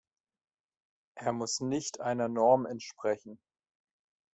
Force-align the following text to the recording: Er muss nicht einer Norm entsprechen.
Er 1.13 1.31
muss 1.31 1.59
nicht 1.59 1.99
einer 2.01 2.27
Norm 2.27 2.65
entsprechen. 2.65 3.39